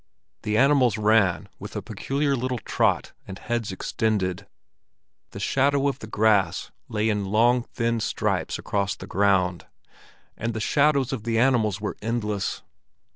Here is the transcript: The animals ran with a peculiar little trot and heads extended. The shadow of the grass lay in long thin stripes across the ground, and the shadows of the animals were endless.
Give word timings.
The 0.41 0.57
animals 0.57 0.97
ran 0.97 1.47
with 1.59 1.75
a 1.75 1.83
peculiar 1.83 2.35
little 2.35 2.57
trot 2.57 3.13
and 3.27 3.37
heads 3.37 3.71
extended. 3.71 4.47
The 5.29 5.39
shadow 5.39 5.87
of 5.87 5.99
the 5.99 6.07
grass 6.07 6.71
lay 6.89 7.07
in 7.07 7.25
long 7.25 7.61
thin 7.61 7.99
stripes 7.99 8.57
across 8.57 8.95
the 8.95 9.05
ground, 9.05 9.67
and 10.35 10.55
the 10.55 10.59
shadows 10.59 11.13
of 11.13 11.21
the 11.21 11.37
animals 11.37 11.79
were 11.79 11.97
endless. 12.01 12.63